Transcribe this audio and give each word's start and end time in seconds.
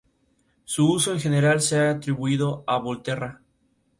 Su 0.63 0.91
uso 0.91 1.13
en 1.13 1.19
general 1.19 1.61
se 1.61 1.77
ha 1.77 1.91
atribuido 1.91 2.63
a 2.65 2.79
Volterra. 2.79 3.43